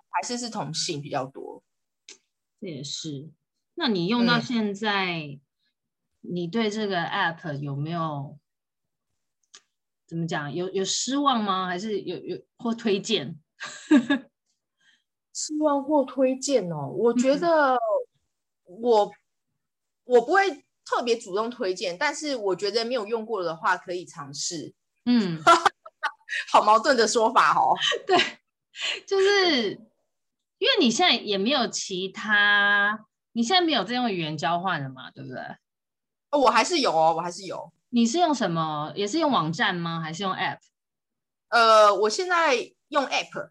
[0.10, 1.64] 还是是同性比较多。
[2.60, 3.32] 这也是。
[3.76, 5.40] 那你用到现在，嗯、
[6.20, 8.38] 你对这个 app 有没有
[10.06, 10.54] 怎么讲？
[10.54, 11.68] 有有失望吗？
[11.68, 13.40] 还是有有或推荐？
[15.34, 16.90] 失望或推荐哦？
[16.90, 17.78] 我觉得
[18.66, 19.12] 我、嗯、
[20.04, 24.74] 我不会特别主动推荐，但是我觉得没有用过的话可以尝试。
[25.06, 25.42] 嗯。
[26.52, 27.76] 好矛盾的说法哦，
[28.08, 28.18] 对，
[29.08, 29.72] 就是
[30.58, 35.40] 因为你现在也没有其他，你现在没有在用语言交换了嘛，对不对？
[36.32, 37.72] 哦，我还是有哦，我还是有。
[37.90, 38.92] 你是用什么？
[38.96, 40.00] 也是用网站吗？
[40.00, 40.60] 还是用 App？
[41.50, 42.56] 呃，我现在
[42.90, 43.50] 用 App。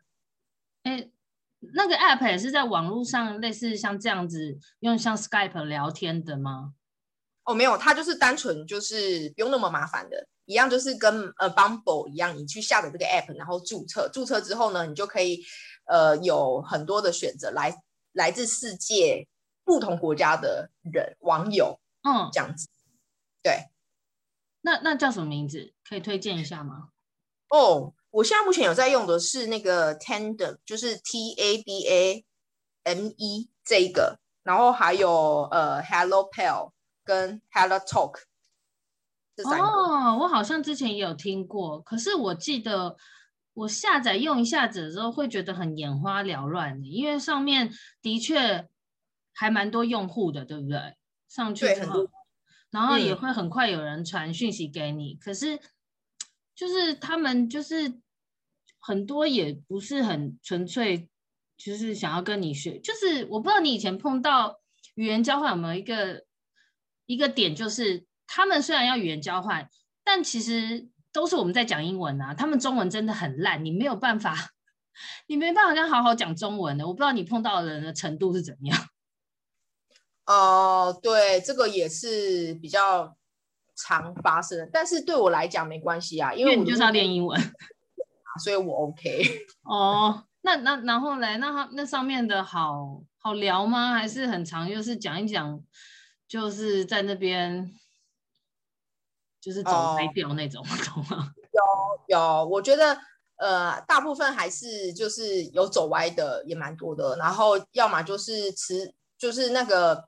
[0.84, 1.10] 哎，
[1.74, 6.74] 那个 App 也是在网络上，类似像这样子用像 Skype 聊天的吗？
[7.48, 10.28] 哦，没有，它就是单纯就是不用那么麻烦的。
[10.44, 15.42] 一样就是跟呃 Bumble 一样，你去下载这个 app，然后注册，注册之后呢，你就可以
[15.86, 17.74] 呃有很多的选择，来
[18.12, 19.26] 来自世界
[19.64, 22.68] 不同国家的人网友，嗯，这样子，
[23.42, 23.70] 对，
[24.60, 25.72] 那那叫什么名字？
[25.88, 26.90] 可以推荐一下吗？
[27.48, 32.24] 哦，我现在目前有在用的是那个 Tandem，就是 T A D A
[32.84, 36.72] M E 这一个，然后还有呃 Hello Pal
[37.08, 38.18] 跟 Hello Talk。
[39.42, 42.98] 哦，我好像之前也有听过，可是我记得
[43.54, 48.68] 我下载用一下子的时候会觉得很眼花缭乱的，因为上面的确
[49.32, 50.98] 还蛮多用户的，对不对？
[51.28, 52.06] 上去之后，
[52.70, 55.58] 然后也会很快有人传讯息给你，嗯，可是
[56.54, 58.00] 就是他们就是
[58.78, 61.08] 很多也不是很纯粹，
[61.56, 64.60] 就是想要跟你学，就是我不知道你以前碰到
[64.96, 66.24] 语言交换有没有一个
[67.08, 68.06] 一个点，就是。
[68.30, 69.70] 他们虽然要语言交换，
[70.04, 72.34] 但其实都是我们在讲英文啊。
[72.34, 74.36] 他们中文真的很烂，你没有办法，
[75.28, 76.86] 你没办法跟好好讲中文的。
[76.86, 78.78] 我不知道你碰到的人的程度是怎么样。
[80.28, 83.16] 哦、呃，对，这个也是比较
[83.74, 84.68] 常发生的。
[84.70, 87.40] 但是对我来讲没关系啊，因为我就是要练英文，
[88.44, 89.24] 所以我 OK。
[89.64, 93.94] 哦，那那然后来，那他那上面的好好聊吗？
[93.94, 95.58] 还是很长，就是讲一讲，
[96.28, 97.74] 就是在那边。
[99.40, 101.32] 就是走歪掉那种， 懂吗？
[101.52, 102.98] 有有，我觉得
[103.36, 110.04] 呃，大部分还是就是有走歪的也蛮多的，然后要么就是持，就是那个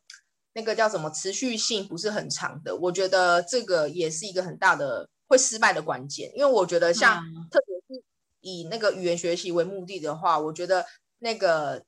[0.52, 8.02] 那个叫什么持续性不是很长的，我觉得这个也是一个很大的会失败的关键，因为我觉得像、嗯、特别是
[8.40, 10.84] 以那个语言学习为目的的话，我觉得
[11.20, 11.84] 那个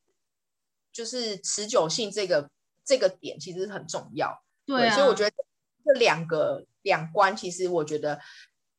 [0.93, 2.49] 就是持久性这个
[2.85, 5.31] 这个点其实很重要，对、啊，对，所以我觉得
[5.85, 6.67] 这两个。
[6.85, 8.21] 两关其实我觉得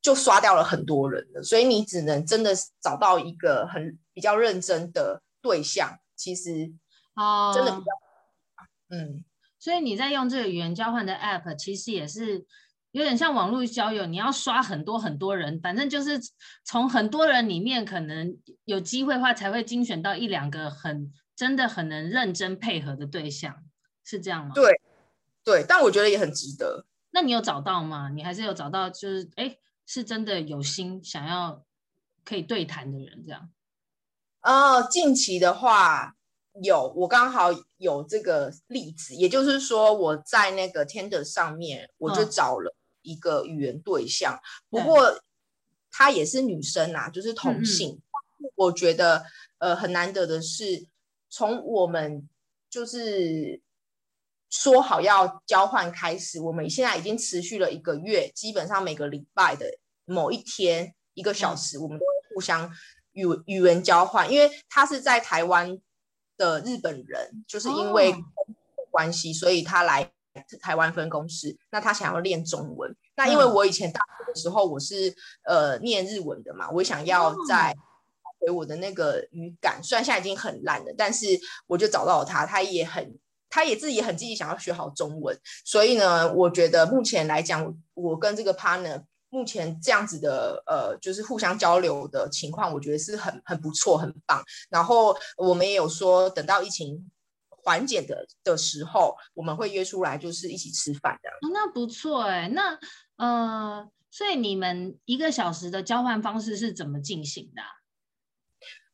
[0.02, 6.74] 就刷掉了很多人了，所以你只能真的找到一个很比较认真的对象，其实
[7.16, 9.24] 哦，真的比较、哦、嗯。
[9.58, 12.46] 所以你在用这个语言交换的 app，其实也是
[12.92, 16.20] 有点像网络交友，你要刷很多很多人，反正就是
[16.66, 23.63] 从很多人里面可能有机会的话才会精选到一两个很真的很能认真配合的对象，
[24.04, 24.54] 是这样吗？
[24.54, 24.82] 对
[25.44, 26.86] 对，但我觉得也很值得。
[27.12, 28.10] 那你有找到吗？
[28.10, 31.64] 你还是有找到，就是哎，是真的有心想要
[32.24, 33.52] 可以对谈的人这样？
[34.42, 36.16] 哦，近期的话，
[36.62, 44.40] 有，我刚好有这个例子，也就是说，我在那个 Tinder 上面，我就找了一个语言对象，嗯、
[44.70, 45.22] 不过
[45.92, 48.02] 她也是女生啊，就是同性。
[48.40, 49.24] 嗯、我觉得，
[49.60, 50.88] 呃，很难得的是，
[51.30, 52.28] 从我们
[52.70, 53.62] 就是
[54.54, 59.66] 说好要交换开始，我们现在已经持续了一个月，基本上每个礼拜的
[60.06, 62.72] 某一天一个小时，嗯、我们都会互相
[63.14, 65.78] 语语文交换，因为他是在台湾。
[66.36, 68.12] 的日本人就是因为
[68.90, 69.38] 关系，oh.
[69.38, 70.12] 所以他来
[70.60, 71.56] 台湾分公司。
[71.70, 72.94] 那他想要练中文。
[73.16, 77.72] 那因为我以前大学的时候我是呃念日文的嘛，我想要在
[78.40, 79.80] 回我的那个语感。
[79.84, 81.28] 虽然现在已经很烂了，但是
[81.68, 83.16] 我就找到了他，他也很，
[83.54, 85.38] 他也自己也很积极想要学好中文。
[85.64, 89.04] 所以呢，我觉得目前来讲，我跟这个 partner。
[89.30, 94.44] 目前这样子的呃，就是互相交流的情况，我觉得是很很不错，很棒。
[94.70, 97.10] 然后我们也有说，等到疫情
[97.50, 101.30] 缓解的的时候，我们会约出来，就是一起吃饭的。
[101.42, 102.48] 哦，那不错哎。
[102.50, 102.78] 那
[103.16, 107.70] 呃，所以你们一个小时的交换方式是怎么进行的啊？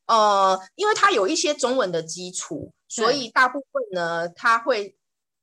[0.06, 4.94] 呃，因为他有一些中文的基础，所以大部分呢，他会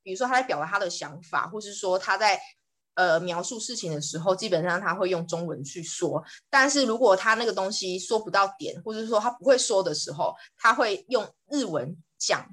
[0.04, 2.40] 比如说他在表达他的想法，或是说他在。
[2.98, 6.24] 呃，描述事情的时候，基本上他会用中文去说。
[6.50, 12.44] 但是如果他那个东西说不到点，或者说他不会说的时候，他会用日文讲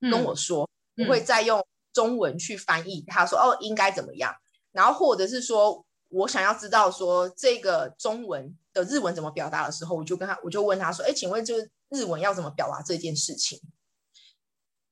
[0.00, 3.02] 跟我说，不、嗯、会再用中文去翻译。
[3.08, 4.32] 他说：“哦，应该怎么样？”
[4.70, 13.60] 然后或者是说我想要知道说这个中文的日文怎么表达的时候，我就跟他，我就问他说：“哎，请问这个日文要怎么表达这件事情？”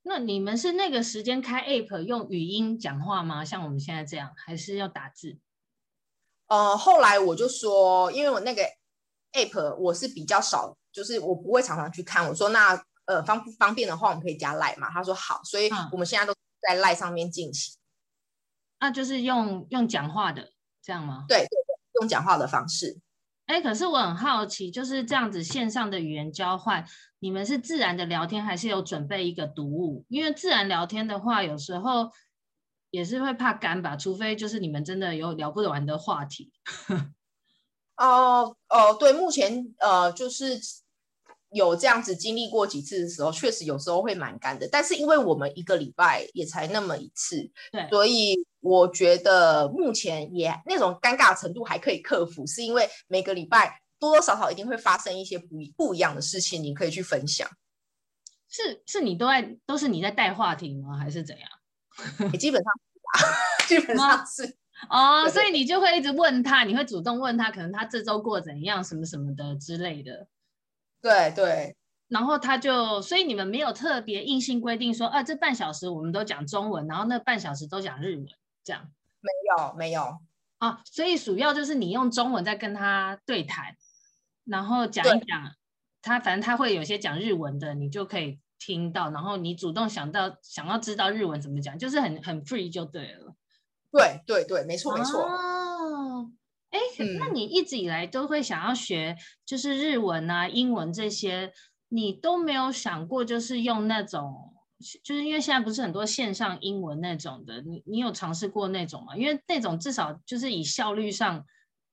[0.08, 3.44] 那你们是那个时间开 app 用语音讲话吗？
[3.44, 5.36] 像我们现在这样，还是要打字？
[6.46, 8.62] 呃，后来我就说，因为我那个
[9.32, 12.28] app 我是比较少，就是我不会常常去看。
[12.28, 14.88] 我说那呃方不方便的话，我们可以加 line 嘛？
[14.92, 17.76] 他说好，所以我们现在都在 line 上面进行。
[18.78, 21.24] 那就是用用讲话的这样吗？
[21.26, 22.96] 对对对，用讲话的方式。
[23.46, 26.84] 哎，可是我很好奇，就是这样子线上的语言交换，
[27.20, 30.04] 你们是自然的聊天，还是有准备一个读物？
[30.08, 32.10] 因为自然聊天的话，有时候
[32.90, 36.52] 也是会怕干吧，除非就是你们真的有聊不完的话题。
[37.96, 40.60] 哦哦，对，目前呃就是。
[41.50, 44.68] 有这样子经历过几次的时候，确实有时候会蛮干的。
[44.70, 57.48] 但是因为我们一个礼拜也才那么一次，对，所以我觉得目前也那种尴尬程度还可以克服，是因为每个礼拜多多少少一定会发生一些不不一样的事情，你可以去分享。
[58.48, 60.98] 是是你都在都是你在带话题吗？
[60.98, 62.32] 还是怎样？
[62.38, 62.72] 基本上
[63.66, 64.42] 是，基本上是
[64.90, 70.26] 哦，对对对，所以你就会一直问他，你会主动问他，可能他这周过怎样，什么什么的之类的。
[71.00, 71.76] 对对，
[72.08, 78.26] 然后他就，所以你们没有特别硬性规定说，啊，这半小时我们都讲中文，然后那半小时都讲日文，
[78.64, 78.90] 这样？
[79.20, 80.18] 没有没有
[80.58, 83.76] 啊，所以主要就是你用中文在跟他对谈，
[84.44, 85.52] 然后讲一讲，
[86.02, 93.34] 他反正他会有些讲日文的，你就可以听到，然后你主动想到想要知道日文怎么讲，就是很很 free 就对了。
[93.92, 95.22] 对对对，没错没错。
[95.22, 95.55] 哦。
[96.76, 101.52] 哎，那你一直以来都会想要学，就是日文啊、英文这些，
[101.88, 104.54] 你都没有想过，就是用那种，
[105.02, 109.16] 就是因为现在不是很多线上英文那种的，你你有尝试过那种吗？
[109.16, 111.44] 因为那种至少就是以效率上，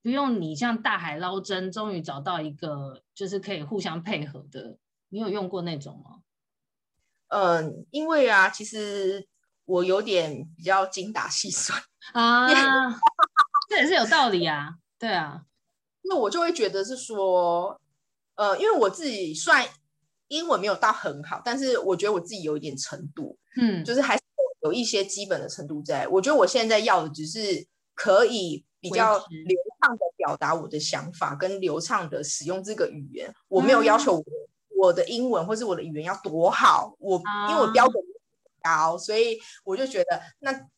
[0.02, 4.76] 不用你像大海捞针，终于找到一个就是可以互相配合的，
[5.08, 6.20] 你有用过那种吗？
[7.28, 9.26] 嗯，因为啊，其实
[9.64, 11.80] 我有点比较精打细算
[12.12, 12.46] 啊。
[13.68, 15.42] 这也是有道理啊，对啊，
[16.02, 17.80] 那我就会觉得是说，
[18.34, 19.66] 呃，因为我自己算
[20.28, 24.22] 英文没有到很好，但是我觉得我自己有一点程度，嗯，就是还是
[24.62, 26.06] 有一些基本的程度在。
[26.08, 33.34] 我觉得我现在要的只是可以比较流畅的表达我的想法，跟流畅的使用这个语言。
[33.48, 34.24] 我没有要求我
[34.78, 38.02] 我的英文或是我的语言要多好，我因为我标准
[38.62, 40.68] 高，所以我就觉得那。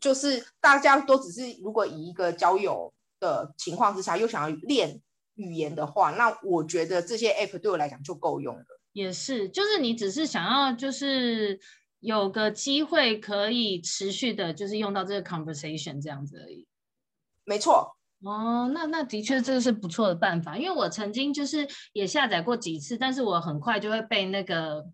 [0.00, 5.00] 就是大家都只是，如果以一个交友的情况之下，又想要练
[5.34, 8.64] 语言的话，那我觉得这些 app 对我来讲就够用了。
[8.92, 11.58] 也是，就是你只是想要，就是
[12.00, 16.66] 有个机会可以持续的，就是用到这个 conversation 这样子而已。
[17.44, 17.96] 没错。
[18.22, 24.86] 哦，那那的确这个是不错的办法，因为我曾经就是也下载过几次，但是我很快就会被那个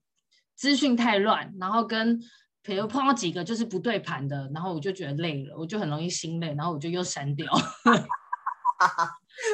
[0.55, 2.20] 资讯太乱，然后跟。
[2.65, 7.47] 比如碰到几个就是不对盘的，然后我就觉得累了，我就很容易心累，然后我就又删掉。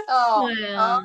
[0.07, 1.01] 哦，对啊，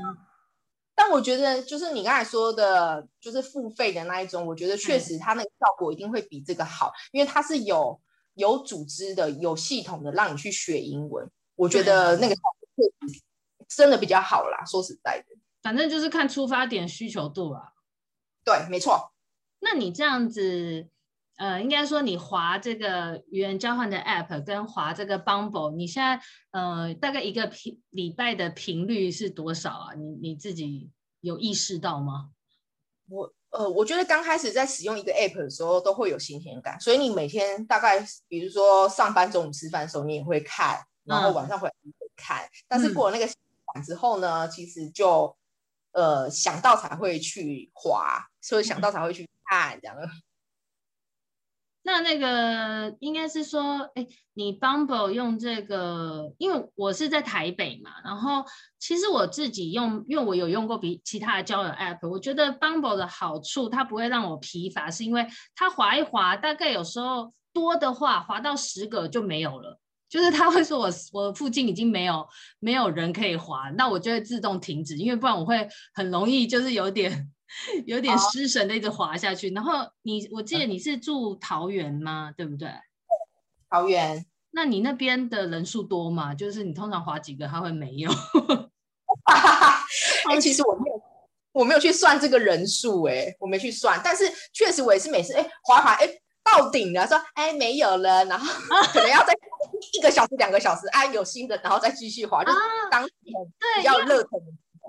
[0.93, 7.99] 但我觉得就是你刚才说的，就是付费的那一种，我觉得确实它那个效果一定会比这个好，嗯、因为它是有
[8.35, 11.27] 有组织的、有系统的让你去学英文。
[11.55, 12.41] 我觉得那个效
[12.75, 12.85] 果
[13.67, 14.63] 真的比较好啦。
[14.63, 17.71] 说实在的，反正就是看出发点需求度啊。
[18.43, 19.11] 对，没错。
[19.61, 20.87] 那你这样子。
[21.37, 26.19] 呃，应该说你划这个语言交换的 app 跟划这个 Bumble，你现在
[26.51, 29.93] 呃大概一个频礼拜的频率是多少啊？
[29.95, 32.29] 你你自己有意识到吗？
[33.09, 45.35] 我呃，我觉得刚开始在使用一个 app 的时候都会有新鲜感，所以你每天大概比如说上班中午吃饭的时候你也会看，然后晚上回来也会看，嗯、但是过了那个习惯之后呢，其实就
[45.91, 49.95] 呃想到才会去划，所以想到才会去看这样。
[51.87, 58.43] 那那个应该是说，哎，你 Bumble 用这个，因为我是在台北嘛，然后
[58.79, 69.79] 其实我自己用，因为我有用过比其他的交友 App，我觉得 Bumble 的好处，它不会让我疲乏，是因为它滑一滑，大概有时候多的话，滑到十个就没有了，
[70.09, 72.27] 就是它会说我我附近已经没有
[72.59, 77.29] 没有人可以滑，那我就会自动停止，因为不然我会很容易就是有点。
[77.85, 82.33] 有点失神的一直滑下去，然后你，我记得你是住桃园吗？
[82.35, 82.69] 对不对？
[83.69, 84.25] 桃园。
[84.51, 86.33] 那你那边的人数多吗？
[86.33, 88.09] 就是你通常滑几个，他会没有？
[90.29, 91.01] 哎，其实我没有，
[91.51, 93.99] 我没有去算这个人数，哎，我没去算。
[94.03, 94.23] 但是
[94.53, 96.07] 确实我也是每次，哎，滑滑，哎，
[96.43, 98.47] 到顶了，说，哎，没有了，然后
[98.93, 99.33] 可能要再
[99.93, 102.57] 一个小时、两个小时，哎，有新的，然后再继续滑，就是
[102.89, 103.13] 当时
[103.77, 104.31] 比较热腾。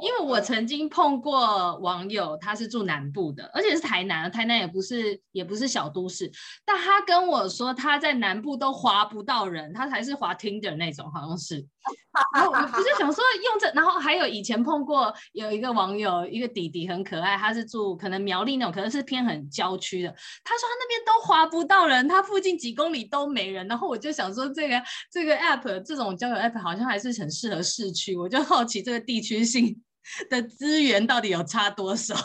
[0.00, 6.30] 因为我曾经碰过网友，他是住南部的，而且是台南，台南也不是也不是小都市，
[6.64, 11.66] 但他跟我说他在南部都划不到人，他还是划 Tinder 那种，好像是。
[12.34, 20.08] 然后我就想说用这，然后还有以前碰过有一个网友，一个弟弟很可爱，他是住可能苗栗那种，可能是偏很郊区的，
[20.44, 24.82] 他说他那边都划不到人，他附近几公里都没人，然后我就想说这个
[25.12, 29.82] 这个 app 这种交友 app 好像还是很适合市区，我就好奇这个地区性。
[30.30, 32.14] 的资源到底有差多少？
[32.14, 32.20] 呃，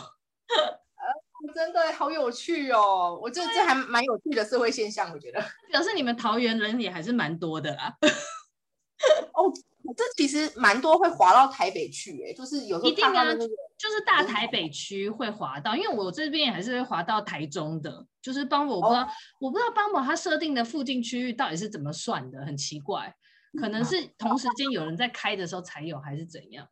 [1.56, 3.20] 真的好有趣哦！
[3.20, 7.92] 我觉得这还蛮有趣的社会现象，我觉得表示你们桃园人也还是蛮多的啦。
[9.34, 9.52] 哦，
[9.96, 19.08] 这其实蛮多会滑到台北去，哎，就是有一定啊，就是大台北区会滑到，因为我这边还是会滑到台中的，就是帮我不知道，哦、
[19.40, 23.16] 我不知道帮我他设定的附近区域到底是怎么算的，很奇怪，
[23.60, 26.68] 可能是同时间有人在开的时候才有，还是怎样？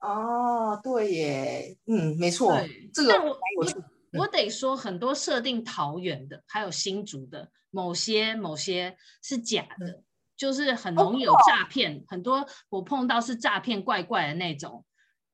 [0.00, 10.04] 哦，对耶，嗯，没错，对这个我我，我得说，很多设定桃园的，还有新竹的，某些某些是假的，嗯、
[10.36, 14.84] 就是很容易有诈骗，哦、很多我碰到是诈骗怪怪的那种，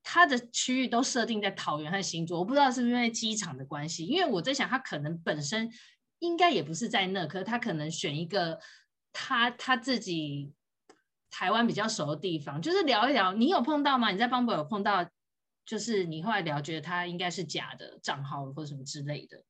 [0.03, 5.71] 它的区域都设定在桃园和新竹，我不知道是不是因为机场的关系，因为我在想，他可能本身
[6.21, 8.59] 应该也不是在那，可是他可能选一个
[9.13, 10.53] 他他自己。
[11.35, 13.33] 台湾比较熟的地方，就是聊一聊。
[13.33, 14.11] 你有碰到吗？
[14.11, 15.03] 你在 Bumble 有碰到，
[15.65, 19.43] 就是你后来聊，觉得他应该是假的账号或什么之类的。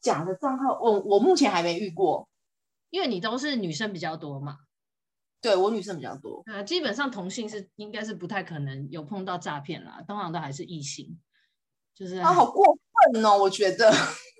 [0.00, 2.28] 假的账号，我我目前还没遇过，
[2.94, 4.58] 因为你都是女生比较多嘛。
[5.40, 6.44] 对，我女生比较多。
[6.46, 11.18] 呃，基本上同性是应该是不太可能有碰到诈骗啦，通常都还是异性。
[11.92, 12.64] 就是啊，好过
[13.12, 13.92] 分哦，我觉得。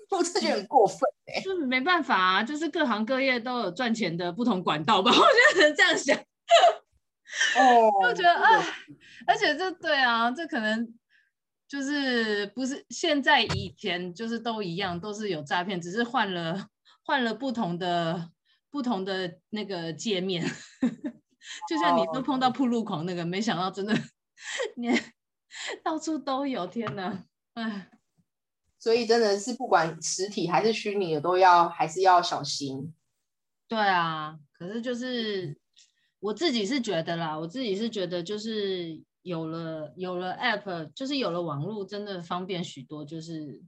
[0.09, 6.17] 我真的觉得很过分哎、欸，就是没办法啊，就是各行各业都有赚钱的不同管道吧，我觉得能这样想。
[7.59, 8.65] 哦，我觉得哎，
[9.27, 10.97] 而且这对啊，这可能
[11.67, 16.69] 就是不是现在以前就是都一样，都是有诈骗，只是换了
[17.03, 18.29] 换了不同的
[18.75, 20.45] 不同的那个界面。
[21.69, 23.93] 就像你都碰到铺路狂那个，没想到真的
[24.75, 24.89] 你
[25.81, 27.23] 到处都有，天哪，
[27.53, 27.89] 哎。
[28.77, 32.93] 所以真的是不管实体还是虚拟的，都要还是要小心。
[33.69, 35.57] 对啊，可是就是
[36.19, 43.05] 我自己是觉得啦，我自己是觉得就是有了有了 App，就是有了网络，真的方便许多。
[43.05, 43.61] 就是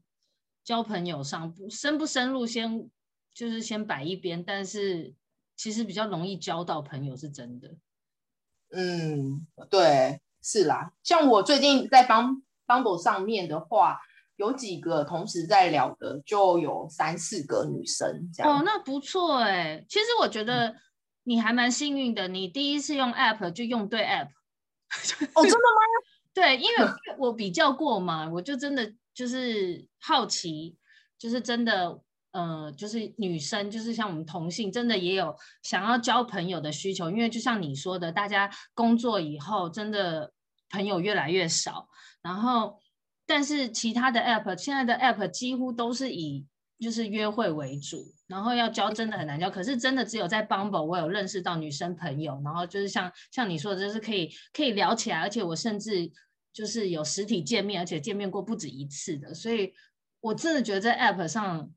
[0.64, 2.90] 交朋友上不深不深入，先
[3.38, 5.14] 就是先摆一边，但是
[5.56, 7.76] 其实比较容易交到朋友，是真的。
[8.72, 10.94] 嗯，对，是啦。
[11.04, 14.02] 像我最近在帮 Bumble 上面的话。
[14.38, 18.60] 有几个同时在聊的，就有三四个女生这样。
[18.60, 19.84] 哦，那不错哎。
[19.90, 20.76] 其实我觉得
[21.24, 24.28] 你还蛮幸运的，你第一次用 App 就用对 App。
[24.28, 25.82] 哦，真的吗？
[26.36, 26.76] 对，因为
[27.18, 30.78] 我比较过嘛，我就真的就是好奇，
[31.18, 32.00] 就是真的，
[32.32, 37.10] 呃，就是女生，就是像我们同性，真的也有想要交朋友的需求。
[37.10, 40.32] 因为就像你说的，大家工作以后真的。
[40.70, 41.88] 朋友越来越少，
[42.22, 42.78] 然后
[43.26, 46.46] 但是其他的 app 现在的 app 几乎都是以
[46.78, 49.50] 就是约会为主，然后要交真的很难交。
[49.50, 56.12] 可是真的只有在 Bumble 我有认识到女生朋友，然后就是像像你说的，就是可以可以聊起来，而且我甚至
[56.52, 59.72] 就是有实体见面，而且见面过不止一次的，所以
[60.20, 61.72] 我真的觉得在 app 上，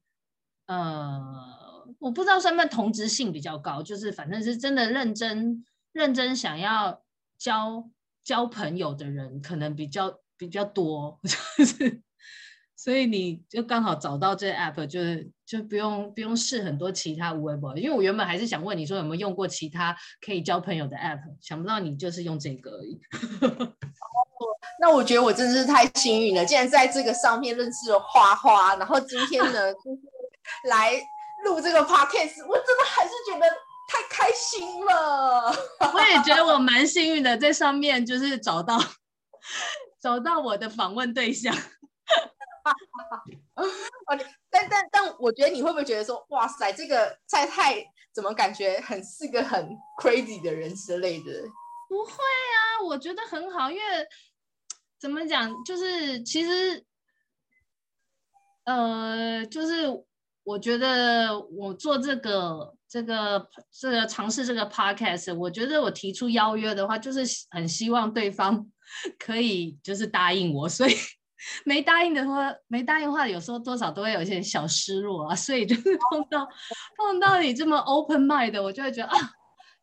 [0.75, 1.51] 呃。
[1.99, 5.63] 我不知道算不算同质性比较高，就是反正是真的认真
[5.93, 7.03] 认真想要
[7.37, 7.91] 交
[8.25, 11.21] 交朋友的人，可能比较比较多，
[11.59, 12.01] 就是
[12.75, 19.95] 所以你就刚好找到这 app，就是就不用不用试很多其他无微博，因为我原本还是想问你说有没有用过其他
[20.25, 22.99] 可以交朋友的 app，想不到你就是用这个而已。
[24.81, 30.01] 那我觉得我真的是太幸运了，竟然在这个上面认识了花花，然后今天呢就是
[30.65, 31.03] 来。
[31.43, 33.47] 录这个 podcast，我真的还是觉得
[33.89, 35.51] 太开心了。
[35.95, 38.79] 我也觉得我蛮幸运的，在上面就是找到
[39.99, 41.57] 找到我的访问对象。
[44.51, 47.83] 但但但，我觉得你会不会觉得说，哇塞，这个太太
[48.13, 51.33] 怎么感觉很是个很 crazy 的人之类的？
[51.89, 53.83] 不会啊，我觉得很好，因为
[54.99, 56.85] 怎么讲，就是其实，
[58.65, 60.05] 呃，就是。
[60.51, 67.21] 我觉得我做这个、这个、这个尝试这个 podcast，我觉得我提出邀约的话，就是
[67.51, 68.67] 很希望对方
[69.17, 70.93] 可以就是答应我，所以
[71.65, 75.37] 没答应的话，没答应的话，有时候多少都会有一些小失落啊。
[75.37, 76.49] 所以就是 碰到
[76.97, 79.17] 碰到你这么 open mind 的，我就会觉得啊，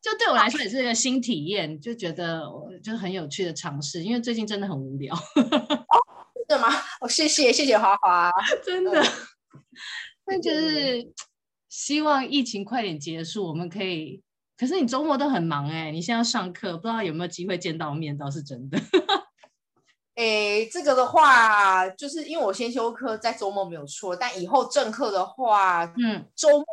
[0.02, 2.42] 就对我来说也是一个新体验，就觉得
[2.84, 5.14] 就是很有趣的尝试，因为最近真的很无聊。
[5.34, 5.96] 哦，
[6.36, 6.68] 真的吗？
[7.00, 8.30] 哦，谢谢谢谢华华，
[8.62, 9.02] 真的。
[10.28, 11.10] 那就是
[11.68, 14.22] 希望疫情快点结束，我们可以。
[14.56, 18.78] 可是你周末都很忙哎、欸，你现在要上课，不知道有没有机会见到面，倒是真的。
[20.14, 26.66] 哎、欸，这个的话，就是因为我先修课，在周末没有错，但以后正课的话，嗯，周末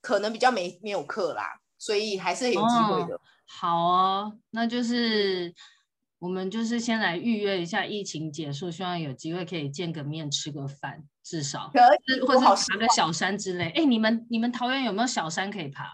[0.00, 3.16] 可能比较没没有课啦，所以还是有机会的。
[3.16, 3.20] 哦
[3.52, 5.52] 好哦，那就是。
[6.20, 11.80] 我们就是先来预约一下，疫情结束，希望有机会可以见个面，吃个饭，至少可
[12.14, 13.70] 以，或者爬个小山之类。
[13.70, 15.86] 哎，你们你们桃园有没有小山可以爬？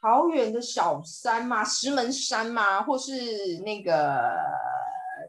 [0.00, 1.64] 桃园的小山嘛？
[1.64, 2.82] 石门山嘛？
[2.82, 3.12] 或是
[3.64, 4.34] 那个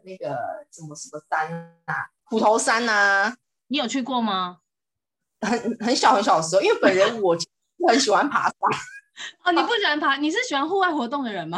[0.04, 0.36] 那个
[0.72, 1.52] 什么什么山
[1.84, 2.10] 啊？
[2.24, 3.36] 虎头山啊？
[3.68, 4.58] 你有去过吗？
[5.46, 7.38] 很很小很小的时候，因为本人我
[7.88, 8.56] 很喜欢爬山。
[9.46, 10.16] 哦，你不喜欢爬？
[10.16, 11.56] 你是喜欢户外活动的人吗？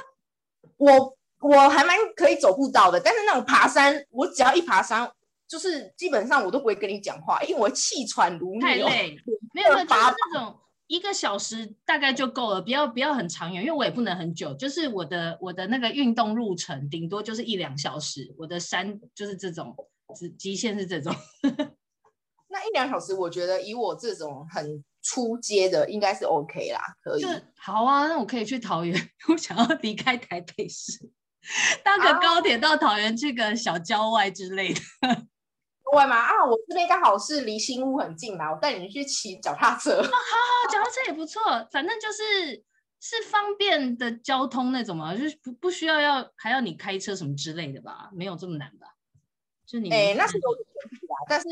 [0.78, 1.18] 我。
[1.42, 5.10] 我还蛮可以走步道的，但是那种爬山，我只要一爬山，
[5.48, 8.60] 就是基本上我都不会跟你讲话，因为我气喘如牛。
[8.60, 9.16] 太累，
[9.52, 9.96] 没有没有，就是
[10.32, 14.54] 那种一个小时大概就够了，不要不要很长远，因为我也不能很久。
[14.54, 19.74] 就是我的我的那个运动路程顶多就是一两小时，我的山就是这种，
[20.14, 21.14] 极极限是这种。
[22.48, 27.24] 那一两小时，我觉得以我这种很出街的，应该是 OK 啦，可以。
[27.56, 28.94] 好啊，那我可以去桃园，
[29.28, 31.10] 我想要离开台北市。
[31.82, 34.80] 搭个高铁到桃园去个小郊外之类的，
[35.92, 36.16] 外吗？
[36.16, 39.92] 啊，我这边刚好是离新屋很近嘛，我带你们去骑脚踏车。
[39.96, 42.62] 哦，好好，脚踏车也不错，反正就是
[43.00, 48.86] 是方便的交通那种嘛，就是不不需要要还要你开车什么之类的吧，没有这么难吧？
[49.66, 51.46] 就你哎，那是有点问题啊，但是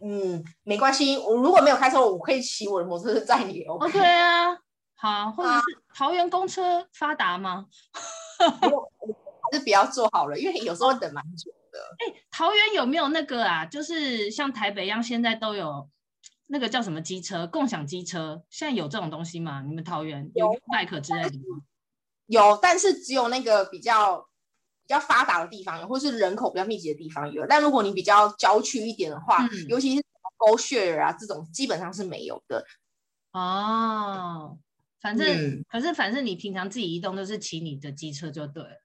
[0.00, 3.62] 嗯，没关系，我如果没有开车，我可以骑我的摩托车载你。
[3.64, 4.56] OK, OK 啊，
[4.94, 5.60] 好，或者是
[5.94, 7.66] 桃园公车发达吗？
[9.52, 11.78] 是不要做好了，因为有时候等蛮久的。
[11.98, 13.64] 哎、欸，桃园有没有那个啊？
[13.66, 15.88] 就是像台北一样，现在都有
[16.46, 19.62] 那个叫什么机车，共享机车，现在有这种东西吗？
[19.62, 21.62] 你们桃园有 bike 之类的吗？
[22.26, 27.46] 有，但是只有那个比较比较发达的地方有，或是人口比较密集的地方有。
[27.46, 30.02] 但如果你比较郊区一点的话，嗯、尤其是
[30.38, 32.64] GoShare 啊这种，基本上是没有的。
[33.32, 34.58] 哦，
[35.00, 38.81] 反正、嗯、可是反正你平常自己移动都是骑你的机车就对了。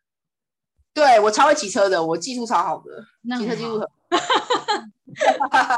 [0.98, 3.88] 对，我超会骑车的，我技术超好的，骑车技术很
[5.70, 5.78] 好。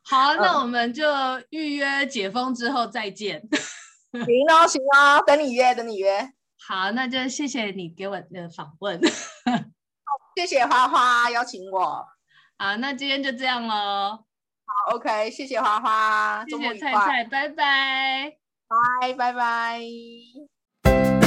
[0.08, 1.04] 好，那我们就
[1.50, 3.46] 预约解封之后再见。
[4.12, 6.32] 行哦，行哦，等你约，等你约。
[6.66, 8.98] 好，那就谢谢你给我的访问。
[10.34, 12.06] 谢谢花花邀请我。
[12.56, 14.24] 好，那今天就这样喽。
[14.64, 18.38] 好，OK，谢谢花花，谢谢菜菜，拜拜，
[19.02, 21.23] 拜拜拜。